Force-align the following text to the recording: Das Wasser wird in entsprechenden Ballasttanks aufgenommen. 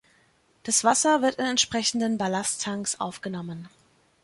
Das 0.63 0.83
Wasser 0.83 1.21
wird 1.21 1.35
in 1.35 1.45
entsprechenden 1.45 2.17
Ballasttanks 2.17 2.99
aufgenommen. 2.99 3.69